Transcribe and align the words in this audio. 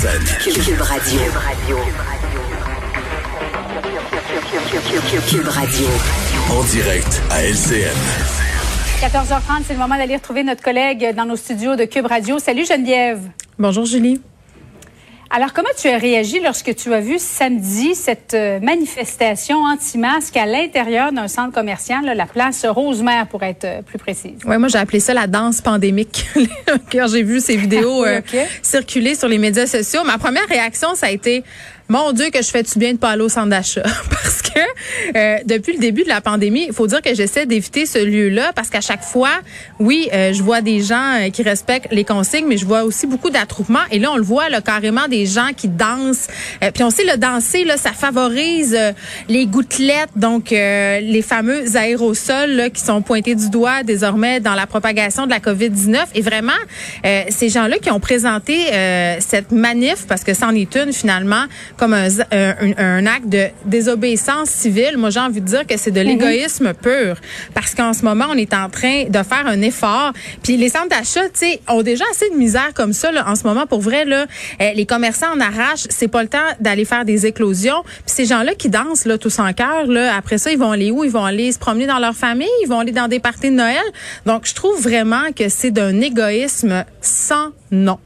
Cube 0.00 0.80
Radio. 0.80 1.20
Cube 5.28 5.48
Radio. 5.48 5.86
En 6.52 6.62
direct 6.62 7.20
à 7.30 7.42
LCN. 7.42 7.96
14h30, 9.00 9.64
c'est 9.66 9.72
le 9.72 9.80
moment 9.80 9.96
d'aller 9.96 10.14
retrouver 10.14 10.44
notre 10.44 10.62
collègue 10.62 11.16
dans 11.16 11.24
nos 11.24 11.34
studios 11.34 11.74
de 11.74 11.84
Cube 11.84 12.06
Radio. 12.06 12.38
Salut 12.38 12.64
Geneviève. 12.64 13.22
Bonjour 13.58 13.86
Julie. 13.86 14.20
Alors, 15.30 15.52
comment 15.52 15.68
tu 15.76 15.88
as 15.88 15.98
réagi 15.98 16.40
lorsque 16.40 16.74
tu 16.74 16.92
as 16.94 17.00
vu 17.00 17.18
samedi 17.18 17.94
cette 17.94 18.32
euh, 18.32 18.60
manifestation 18.60 19.58
anti-masque 19.62 20.34
à 20.38 20.46
l'intérieur 20.46 21.12
d'un 21.12 21.28
centre 21.28 21.52
commercial, 21.52 22.02
là, 22.04 22.14
la 22.14 22.24
place 22.24 22.64
Rosemère 22.64 23.26
pour 23.26 23.42
être 23.42 23.64
euh, 23.64 23.82
plus 23.82 23.98
précise? 23.98 24.42
Ouais, 24.46 24.56
moi 24.56 24.68
j'ai 24.68 24.78
appelé 24.78 25.00
ça 25.00 25.12
la 25.12 25.26
danse 25.26 25.60
pandémique 25.60 26.26
quand 26.92 27.08
j'ai 27.08 27.22
vu 27.22 27.40
ces 27.40 27.56
vidéos 27.56 28.04
Oui, 28.04 28.08
euh, 28.08 28.44
circuler 28.62 29.14
sur 29.14 29.28
les 29.28 29.36
médias 29.36 29.66
sociaux. 29.66 30.02
Ma 30.02 30.16
première 30.16 30.46
réaction, 30.48 30.94
ça 30.94 31.06
a 31.06 31.10
été 31.10 31.44
mon 31.88 32.12
Dieu 32.12 32.30
que 32.30 32.42
je 32.42 32.48
fais 32.48 32.62
du 32.62 32.78
bien 32.78 32.94
de 32.94 32.98
pas 32.98 33.10
aller 33.10 33.22
au 33.22 33.28
centre 33.28 33.48
d'achat 33.48 33.82
parce 34.10 34.40
que 34.40 34.47
euh, 35.16 35.38
depuis 35.44 35.72
le 35.72 35.78
début 35.78 36.02
de 36.02 36.08
la 36.08 36.20
pandémie, 36.20 36.66
il 36.68 36.72
faut 36.72 36.86
dire 36.86 37.02
que 37.02 37.14
j'essaie 37.14 37.46
d'éviter 37.46 37.86
ce 37.86 37.98
lieu-là 37.98 38.52
parce 38.54 38.70
qu'à 38.70 38.80
chaque 38.80 39.02
fois, 39.02 39.30
oui, 39.78 40.08
euh, 40.12 40.32
je 40.32 40.42
vois 40.42 40.60
des 40.60 40.80
gens 40.82 41.14
euh, 41.20 41.30
qui 41.30 41.42
respectent 41.42 41.88
les 41.92 42.04
consignes, 42.04 42.46
mais 42.46 42.56
je 42.56 42.66
vois 42.66 42.82
aussi 42.82 43.06
beaucoup 43.06 43.30
d'attroupements 43.30 43.86
et 43.90 43.98
là 43.98 44.10
on 44.12 44.16
le 44.16 44.22
voit 44.22 44.48
là 44.48 44.60
carrément 44.60 45.08
des 45.08 45.26
gens 45.26 45.50
qui 45.56 45.68
dansent. 45.68 46.28
Euh, 46.62 46.70
puis 46.72 46.82
on 46.82 46.90
sait 46.90 47.04
le 47.04 47.16
danser 47.16 47.64
là, 47.64 47.76
ça 47.76 47.92
favorise 47.92 48.74
euh, 48.78 48.92
les 49.28 49.46
gouttelettes, 49.46 50.10
donc 50.16 50.50
les 50.50 51.22
fameux 51.22 51.76
aérosols 51.76 52.50
là, 52.50 52.70
qui 52.70 52.80
sont 52.80 53.02
pointés 53.02 53.34
du 53.34 53.50
doigt 53.50 53.82
désormais 53.82 54.40
dans 54.40 54.54
la 54.54 54.66
propagation 54.66 55.26
de 55.26 55.30
la 55.30 55.38
COVID-19 55.38 55.98
et 56.14 56.22
vraiment 56.22 56.52
ces 57.04 57.48
gens-là 57.48 57.78
qui 57.78 57.90
ont 57.90 58.00
présenté 58.00 58.56
cette 59.20 59.52
manif 59.52 60.06
parce 60.06 60.24
que 60.24 60.34
c'en 60.34 60.54
est 60.54 60.74
une 60.76 60.92
finalement 60.92 61.44
comme 61.76 61.92
un, 61.92 62.08
un 62.76 63.06
acte 63.06 63.28
de 63.28 63.48
désobéissance 63.64 64.47
civile. 64.48 64.96
Moi, 64.96 65.10
j'ai 65.10 65.20
envie 65.20 65.40
de 65.40 65.46
dire 65.46 65.66
que 65.66 65.76
c'est 65.76 65.90
de 65.90 66.00
l'égoïsme 66.00 66.72
pur 66.74 67.16
parce 67.54 67.74
qu'en 67.74 67.92
ce 67.92 68.04
moment, 68.04 68.26
on 68.30 68.36
est 68.36 68.54
en 68.54 68.68
train 68.68 69.04
de 69.04 69.22
faire 69.22 69.46
un 69.46 69.60
effort. 69.62 70.12
Puis 70.42 70.56
les 70.56 70.68
centres 70.68 70.88
d'achat, 70.88 71.28
tu 71.28 71.40
sais, 71.40 71.60
ont 71.68 71.82
déjà 71.82 72.04
assez 72.10 72.30
de 72.30 72.36
misère 72.36 72.72
comme 72.74 72.92
ça 72.92 73.12
là, 73.12 73.28
en 73.28 73.34
ce 73.34 73.44
moment. 73.44 73.66
Pour 73.66 73.80
vrai, 73.80 74.04
là, 74.04 74.26
euh, 74.60 74.72
les 74.74 74.86
commerçants 74.86 75.32
en 75.34 75.40
arrachent. 75.40 75.86
C'est 75.90 76.08
pas 76.08 76.22
le 76.22 76.28
temps 76.28 76.38
d'aller 76.60 76.84
faire 76.84 77.04
des 77.04 77.26
éclosions. 77.26 77.82
Puis 77.84 78.02
ces 78.06 78.24
gens-là 78.24 78.54
qui 78.54 78.68
dansent 78.68 79.04
là 79.04 79.18
tous 79.18 79.38
en 79.38 79.52
cœur, 79.52 79.86
là, 79.86 80.14
après 80.16 80.38
ça, 80.38 80.50
ils 80.50 80.58
vont 80.58 80.72
aller 80.72 80.90
où? 80.90 81.04
Ils 81.04 81.10
vont 81.10 81.24
aller 81.24 81.52
se 81.52 81.58
promener 81.58 81.86
dans 81.86 81.98
leur 81.98 82.14
famille? 82.14 82.48
Ils 82.62 82.68
vont 82.68 82.80
aller 82.80 82.92
dans 82.92 83.08
des 83.08 83.20
parties 83.20 83.50
de 83.50 83.56
Noël? 83.56 83.84
Donc, 84.26 84.46
je 84.46 84.54
trouve 84.54 84.80
vraiment 84.80 85.32
que 85.36 85.48
c'est 85.48 85.70
d'un 85.70 86.00
égoïsme 86.00 86.84
sans 87.00 87.48
nom. 87.70 87.98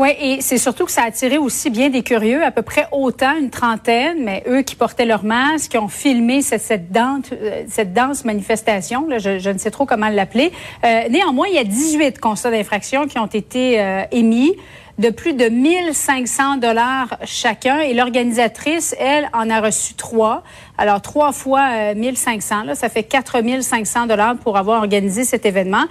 Oui, 0.00 0.14
et 0.18 0.40
c'est 0.40 0.56
surtout 0.56 0.86
que 0.86 0.92
ça 0.92 1.02
a 1.02 1.08
attiré 1.08 1.36
aussi 1.36 1.68
bien 1.68 1.90
des 1.90 2.02
curieux, 2.02 2.42
à 2.42 2.50
peu 2.50 2.62
près 2.62 2.86
autant, 2.90 3.36
une 3.36 3.50
trentaine, 3.50 4.24
mais 4.24 4.42
eux 4.48 4.62
qui 4.62 4.74
portaient 4.74 5.04
leur 5.04 5.24
masque, 5.24 5.72
qui 5.72 5.76
ont 5.76 5.88
filmé 5.88 6.40
cette, 6.40 6.62
cette, 6.62 6.90
danse, 6.90 7.26
euh, 7.32 7.64
cette 7.68 7.92
danse 7.92 8.24
manifestation, 8.24 9.06
là, 9.06 9.18
je, 9.18 9.38
je 9.38 9.50
ne 9.50 9.58
sais 9.58 9.70
trop 9.70 9.84
comment 9.84 10.08
l'appeler. 10.08 10.52
Euh, 10.86 11.02
néanmoins, 11.10 11.48
il 11.48 11.54
y 11.54 11.58
a 11.58 11.64
18 11.64 12.18
constats 12.18 12.50
d'infraction 12.50 13.08
qui 13.08 13.18
ont 13.18 13.26
été 13.26 13.78
euh, 13.78 14.04
émis 14.10 14.54
de 15.00 15.08
plus 15.08 15.32
de 15.32 15.46
1500 15.46 16.58
dollars 16.58 17.16
chacun 17.24 17.80
et 17.80 17.94
l'organisatrice, 17.94 18.94
elle, 18.98 19.30
en 19.32 19.48
a 19.48 19.60
reçu 19.60 19.94
trois. 19.94 20.42
Alors, 20.76 21.00
trois 21.00 21.32
fois 21.32 21.68
euh, 21.72 21.94
1500, 21.94 22.64
là, 22.64 22.74
ça 22.74 22.90
fait 22.90 23.02
4500 23.02 24.06
dollars 24.06 24.36
pour 24.36 24.58
avoir 24.58 24.80
organisé 24.82 25.24
cet 25.24 25.46
événement. 25.46 25.84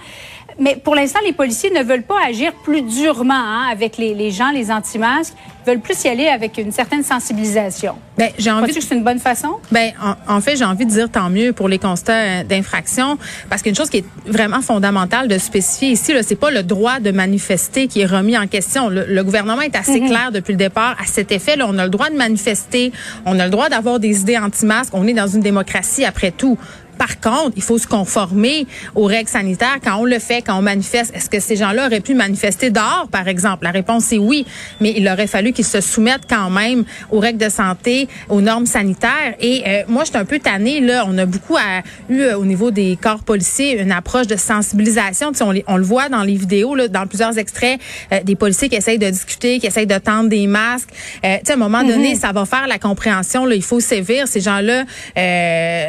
Mais 0.58 0.76
pour 0.76 0.94
l'instant, 0.94 1.20
les 1.24 1.32
policiers 1.32 1.70
ne 1.70 1.82
veulent 1.82 2.02
pas 2.02 2.18
agir 2.26 2.52
plus 2.52 2.82
durement 2.82 3.34
hein, 3.34 3.68
avec 3.72 3.96
les, 3.96 4.14
les 4.14 4.30
gens, 4.30 4.50
les 4.50 4.70
anti-masques. 4.70 5.34
Ils 5.64 5.70
veulent 5.70 5.80
plus 5.80 6.04
y 6.04 6.08
aller 6.08 6.26
avec 6.26 6.58
une 6.58 6.72
certaine 6.72 7.02
sensibilisation. 7.02 7.94
Ben, 8.18 8.30
j'ai 8.38 8.50
envie 8.50 8.74
que 8.74 8.80
c'est 8.80 8.94
une 8.94 9.04
bonne 9.04 9.18
façon? 9.18 9.58
Ben, 9.70 9.92
en, 10.02 10.36
en 10.36 10.40
fait, 10.40 10.56
j'ai 10.56 10.64
envie 10.64 10.84
de 10.84 10.90
dire 10.90 11.10
tant 11.10 11.30
mieux 11.30 11.52
pour 11.52 11.68
les 11.68 11.78
constats 11.78 12.12
euh, 12.12 12.44
d'infraction, 12.44 13.18
parce 13.48 13.62
qu'une 13.62 13.74
chose 13.74 13.88
qui 13.88 13.98
est 13.98 14.04
vraiment 14.26 14.60
fondamentale 14.60 15.28
de 15.28 15.38
spécifier 15.38 15.90
ici, 15.92 16.12
c'est 16.22 16.36
pas 16.36 16.50
le 16.50 16.62
droit 16.62 17.00
de 17.00 17.10
manifester 17.10 17.86
qui 17.86 18.00
est 18.00 18.06
remis 18.06 18.36
en 18.36 18.46
question. 18.46 18.90
Le, 19.06 19.14
le 19.14 19.24
gouvernement 19.24 19.60
est 19.62 19.76
assez 19.76 20.00
clair 20.00 20.30
depuis 20.32 20.52
le 20.52 20.58
départ 20.58 20.96
à 21.00 21.06
cet 21.06 21.32
effet. 21.32 21.56
Là, 21.56 21.66
on 21.68 21.78
a 21.78 21.84
le 21.84 21.90
droit 21.90 22.10
de 22.10 22.16
manifester, 22.16 22.92
on 23.24 23.38
a 23.38 23.44
le 23.44 23.50
droit 23.50 23.68
d'avoir 23.68 24.00
des 24.00 24.20
idées 24.20 24.38
anti-masques. 24.38 24.94
On 24.94 25.06
est 25.06 25.14
dans 25.14 25.26
une 25.26 25.40
démocratie 25.40 26.04
après 26.04 26.30
tout. 26.30 26.58
Par 27.00 27.18
contre, 27.18 27.52
il 27.56 27.62
faut 27.62 27.78
se 27.78 27.86
conformer 27.86 28.66
aux 28.94 29.06
règles 29.06 29.30
sanitaires 29.30 29.78
quand 29.82 29.96
on 29.96 30.04
le 30.04 30.18
fait, 30.18 30.42
quand 30.42 30.58
on 30.58 30.62
manifeste. 30.62 31.14
Est-ce 31.16 31.30
que 31.30 31.40
ces 31.40 31.56
gens-là 31.56 31.86
auraient 31.86 32.00
pu 32.02 32.12
manifester 32.14 32.68
dehors, 32.68 33.08
par 33.10 33.26
exemple? 33.26 33.64
La 33.64 33.70
réponse 33.70 34.12
est 34.12 34.18
oui, 34.18 34.44
mais 34.82 34.92
il 34.94 35.08
aurait 35.08 35.26
fallu 35.26 35.52
qu'ils 35.52 35.64
se 35.64 35.80
soumettent 35.80 36.28
quand 36.28 36.50
même 36.50 36.84
aux 37.10 37.18
règles 37.18 37.38
de 37.38 37.48
santé, 37.48 38.06
aux 38.28 38.42
normes 38.42 38.66
sanitaires. 38.66 39.32
Et 39.40 39.62
euh, 39.66 39.82
moi, 39.88 40.04
je 40.04 40.10
suis 40.10 40.18
un 40.18 40.26
peu 40.26 40.38
tannée, 40.40 40.80
là. 40.82 41.04
On 41.08 41.16
a 41.16 41.24
beaucoup 41.24 41.56
à- 41.56 41.80
eu 42.10 42.20
euh, 42.20 42.36
au 42.36 42.44
niveau 42.44 42.70
des 42.70 42.98
corps 43.00 43.24
policiers 43.24 43.80
une 43.80 43.92
approche 43.92 44.26
de 44.26 44.36
sensibilisation. 44.36 45.32
Tu 45.32 45.38
sais, 45.38 45.44
on, 45.44 45.52
les- 45.52 45.64
on 45.68 45.78
le 45.78 45.82
voit 45.84 46.10
dans 46.10 46.22
les 46.22 46.36
vidéos, 46.36 46.74
là, 46.74 46.86
dans 46.88 47.06
plusieurs 47.06 47.38
extraits, 47.38 47.80
euh, 48.12 48.20
des 48.22 48.36
policiers 48.36 48.68
qui 48.68 48.76
essayent 48.76 48.98
de 48.98 49.08
discuter, 49.08 49.58
qui 49.58 49.66
essayent 49.66 49.86
de 49.86 49.98
tendre 49.98 50.28
des 50.28 50.46
masques. 50.46 50.90
Euh, 51.24 51.36
tu 51.38 51.46
sais, 51.46 51.52
à 51.52 51.54
un 51.54 51.58
moment 51.58 51.82
donné, 51.82 52.14
ça 52.14 52.32
va 52.32 52.44
faire 52.44 52.66
la 52.68 52.78
compréhension. 52.78 53.46
Là, 53.46 53.54
il 53.54 53.62
faut 53.62 53.80
sévir. 53.80 54.28
Ces 54.28 54.40
gens-là, 54.42 54.84
euh, 55.16 55.84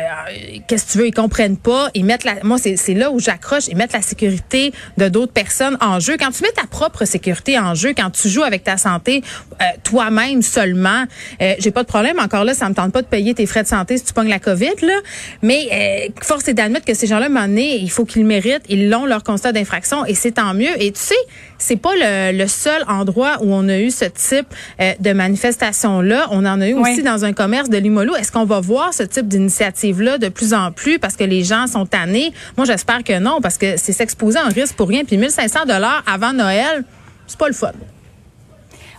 qu'est-ce 0.67 0.85
que 0.85 0.91
tu 0.93 0.97
veux, 0.99 1.00
ils 1.05 1.13
comprennent 1.13 1.57
pas. 1.57 1.89
Ils 1.93 2.05
mettent 2.05 2.23
la, 2.23 2.35
moi, 2.43 2.57
c'est 2.57 2.75
c'est 2.77 2.93
là 2.93 3.11
où 3.11 3.19
j'accroche. 3.19 3.67
Ils 3.67 3.77
mettent 3.77 3.93
la 3.93 4.01
sécurité 4.01 4.71
de 4.97 5.07
d'autres 5.09 5.33
personnes 5.33 5.77
en 5.81 5.99
jeu. 5.99 6.15
Quand 6.19 6.31
tu 6.31 6.43
mets 6.43 6.51
ta 6.51 6.67
propre 6.67 7.05
sécurité 7.05 7.57
en 7.59 7.73
jeu, 7.75 7.93
quand 7.95 8.09
tu 8.11 8.29
joues 8.29 8.43
avec 8.43 8.63
ta 8.63 8.77
santé 8.77 9.23
euh, 9.61 9.65
toi-même 9.83 10.41
seulement, 10.41 11.03
euh, 11.41 11.53
j'ai 11.59 11.71
pas 11.71 11.83
de 11.83 11.87
problème. 11.87 12.19
Encore 12.19 12.43
là, 12.43 12.53
ça 12.53 12.67
me 12.69 12.73
tente 12.73 12.91
pas 12.91 13.01
de 13.01 13.07
payer 13.07 13.33
tes 13.33 13.45
frais 13.45 13.63
de 13.63 13.67
santé 13.67 13.97
si 13.97 14.03
tu 14.05 14.13
pognes 14.13 14.29
la 14.29 14.39
COVID, 14.39 14.73
là. 14.81 14.93
Mais 15.41 15.67
euh, 15.71 16.11
force 16.21 16.47
est 16.47 16.53
d'admettre 16.53 16.85
que 16.85 16.93
ces 16.93 17.07
gens-là, 17.07 17.29
moment 17.29 17.47
donné, 17.47 17.77
il 17.77 17.89
faut 17.91 18.05
qu'ils 18.05 18.21
le 18.23 18.27
méritent. 18.27 18.63
Ils 18.69 18.89
l'ont 18.89 19.05
leur 19.05 19.23
constat 19.23 19.51
d'infraction 19.51 20.05
et 20.05 20.15
c'est 20.15 20.31
tant 20.31 20.53
mieux. 20.53 20.81
Et 20.81 20.91
tu 20.91 20.99
sais, 20.99 21.15
c'est 21.57 21.75
pas 21.75 21.93
le, 21.95 22.37
le 22.37 22.47
seul 22.47 22.83
endroit 22.87 23.37
où 23.41 23.53
on 23.53 23.67
a 23.69 23.77
eu 23.79 23.91
ce 23.91 24.05
type 24.05 24.47
euh, 24.79 24.93
de 24.99 25.13
manifestation-là. 25.13 26.27
On 26.31 26.45
en 26.45 26.59
a 26.61 26.67
eu 26.69 26.73
Oui. 26.73 26.91
aussi 26.91 27.03
dans 27.03 27.25
un 27.25 27.33
commerce 27.33 27.69
de 27.69 27.77
Limolo. 27.77 28.15
Est-ce 28.15 28.31
qu'on 28.31 28.45
va 28.45 28.59
voir 28.59 28.93
ce 28.93 29.03
type 29.03 29.27
d'initiative-là 29.27 30.17
de 30.17 30.29
plus 30.29 30.53
en 30.53 30.71
plus? 30.71 30.90
Parce 30.99 31.15
que 31.15 31.23
les 31.23 31.43
gens 31.43 31.67
sont 31.67 31.85
tannés? 31.85 32.33
Moi, 32.57 32.65
j'espère 32.65 33.03
que 33.03 33.19
non, 33.19 33.39
parce 33.41 33.57
que 33.57 33.77
c'est 33.77 33.93
s'exposer 33.93 34.39
un 34.39 34.49
risque 34.49 34.75
pour 34.75 34.87
rien. 34.87 35.03
Puis 35.03 35.17
1500 35.17 35.65
dollars 35.65 36.03
avant 36.05 36.33
Noël, 36.33 36.83
c'est 37.27 37.39
pas 37.39 37.47
le 37.47 37.53
fun. 37.53 37.71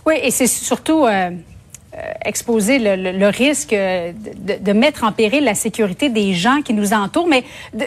Oui, 0.05 0.15
et 0.21 0.31
c'est 0.31 0.47
surtout 0.47 1.05
euh, 1.05 1.29
euh, 1.29 1.97
exposer 2.25 2.79
le, 2.79 3.27
risque 3.29 3.73
euh, 3.73 4.11
de, 4.13 4.73
mettre 4.73 5.03
en 5.03 5.11
péril 5.11 5.43
la 5.43 5.55
sécurité 5.55 6.09
des 6.09 6.33
gens 6.33 6.61
qui 6.61 6.73
nous 6.73 6.93
entourent, 6.93 7.27
mais 7.27 7.43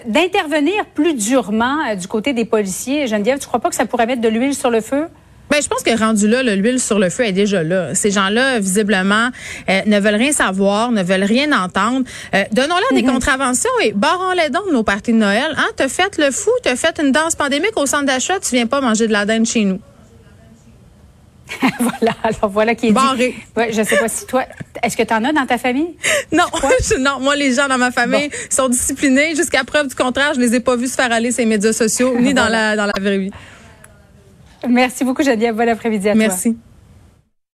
d'intervenir 0.06 0.86
plus 0.86 1.14
durement 1.14 1.94
du 1.94 2.08
côté 2.08 2.32
des 2.32 2.44
policiers. 2.44 3.06
Geneviève, 3.06 3.38
tu 3.38 3.46
crois 3.46 3.60
pas 3.60 3.68
que 3.68 3.74
ça 3.74 3.84
pourrait 3.84 4.06
mettre 4.06 4.22
de 4.22 4.28
l'huile 4.28 4.54
sur 4.54 4.70
le 4.70 4.80
feu? 4.80 5.08
Ben, 5.50 5.62
je 5.62 5.68
pense 5.68 5.82
que 5.82 5.96
rendu 5.96 6.26
là, 6.28 6.42
le- 6.42 6.56
l'huile 6.56 6.80
sur 6.80 6.98
le 6.98 7.08
feu 7.08 7.24
est 7.24 7.32
déjà 7.32 7.62
là. 7.62 7.94
Ces 7.94 8.10
gens-là, 8.10 8.58
visiblement, 8.58 9.30
euh, 9.68 9.80
ne 9.86 10.00
veulent 10.00 10.16
rien 10.16 10.32
savoir, 10.32 10.90
ne 10.90 11.02
veulent 11.02 11.22
rien 11.24 11.52
entendre. 11.52 12.04
Euh, 12.34 12.42
Donnons-leur 12.52 12.92
des 12.92 13.04
contraventions 13.04 13.70
et 13.84 13.92
barrons-les 13.92 14.50
donc 14.50 14.66
de 14.68 14.72
nos 14.72 14.82
parties 14.82 15.12
de 15.12 15.18
Noël. 15.18 15.54
Hein? 15.56 15.68
T'as 15.76 15.88
fait 15.88 16.18
le 16.18 16.30
fou, 16.32 16.50
t'as 16.64 16.74
fait 16.76 17.00
une 17.00 17.12
danse 17.12 17.36
pandémique 17.36 17.76
au 17.76 17.86
centre 17.86 18.06
d'achat, 18.06 18.40
tu 18.40 18.54
viens 18.56 18.66
pas 18.66 18.80
manger 18.80 19.06
de 19.06 19.12
la 19.12 19.24
dinde 19.24 19.46
chez 19.46 19.64
nous. 19.64 19.80
voilà, 21.78 22.12
alors 22.24 22.50
voilà 22.50 22.74
qui 22.74 22.88
est 22.88 22.92
Barré. 22.92 23.28
dit. 23.28 23.34
Ouais, 23.56 23.72
je 23.72 23.80
sais 23.84 23.96
pas 23.98 24.08
si 24.08 24.26
toi, 24.26 24.44
est-ce 24.82 24.96
que 24.96 25.04
tu 25.04 25.14
en 25.14 25.22
as 25.24 25.32
dans 25.32 25.46
ta 25.46 25.58
famille? 25.58 25.94
Non, 26.32 26.42
je- 26.90 26.96
non, 26.98 27.20
moi 27.20 27.36
les 27.36 27.54
gens 27.54 27.68
dans 27.68 27.78
ma 27.78 27.92
famille 27.92 28.30
sont 28.50 28.68
disciplinés. 28.68 29.36
Jusqu'à 29.36 29.62
preuve 29.62 29.86
du 29.86 29.94
contraire, 29.94 30.32
je 30.34 30.40
les 30.40 30.56
ai 30.56 30.60
pas 30.60 30.74
vus 30.74 30.88
se 30.88 30.94
faire 30.96 31.12
aller 31.12 31.30
ces 31.30 31.46
médias 31.46 31.72
sociaux 31.72 32.16
ni 32.18 32.34
dans 32.40 32.48
la 32.48 32.74
dans 32.74 32.86
la 32.86 32.92
vraie 33.00 33.18
vie. 33.18 33.30
Merci 34.68 35.04
beaucoup, 35.04 35.22
Geneviève. 35.22 35.54
Bon 35.54 35.68
après-midi 35.68 36.08
à 36.08 36.12
toi. 36.12 36.18
Merci. 36.18 36.56